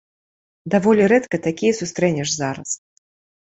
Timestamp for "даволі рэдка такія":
0.75-1.77